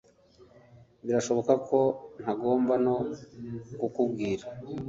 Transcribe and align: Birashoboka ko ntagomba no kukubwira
Birashoboka 1.05 1.53
ko 1.67 1.79
ntagomba 2.21 2.73
no 2.85 2.95
kukubwira 3.79 4.45